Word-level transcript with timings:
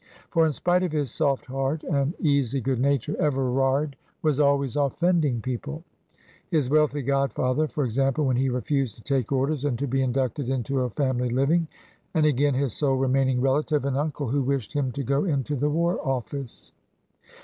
For 0.31 0.47
in 0.47 0.51
spite 0.51 0.81
of 0.81 0.91
his 0.91 1.11
soft 1.11 1.45
heart 1.45 1.83
and 1.83 2.15
easy 2.19 2.59
good 2.59 2.79
nature 2.79 3.15
Everard 3.19 3.95
was 4.23 4.39
always 4.39 4.75
offending 4.75 5.43
people; 5.43 5.83
his 6.49 6.71
wealthy 6.71 7.03
godfather, 7.03 7.67
for 7.67 7.83
example, 7.83 8.25
when 8.25 8.35
he 8.35 8.49
refused 8.49 8.95
to 8.95 9.03
take 9.03 9.31
orders 9.31 9.63
and 9.63 9.77
to 9.77 9.85
be 9.85 10.01
inducted 10.01 10.49
into 10.49 10.79
a 10.81 10.89
family 10.89 11.29
living; 11.29 11.67
and 12.15 12.25
again 12.25 12.55
his 12.55 12.73
sole 12.73 12.95
remaining 12.97 13.41
relative, 13.41 13.85
an 13.85 13.95
uncle, 13.95 14.29
who 14.29 14.41
wished 14.41 14.73
him 14.73 14.91
to 14.93 15.03
go 15.03 15.23
into 15.25 15.55
the 15.55 15.69
War 15.69 15.99
Office. 16.03 16.73